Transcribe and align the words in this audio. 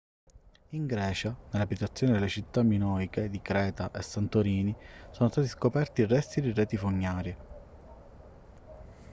in 0.69 0.87
grecia 0.87 1.37
nelle 1.51 1.63
abitazioni 1.63 2.13
delle 2.13 2.27
città 2.27 2.63
minoiche 2.63 3.29
di 3.29 3.39
creta 3.39 3.91
e 3.91 4.01
santorini 4.01 4.75
sono 5.11 5.29
stati 5.29 5.45
scoperti 5.47 6.07
resti 6.07 6.41
di 6.41 6.51
reti 6.53 6.75
fognarie 6.75 7.37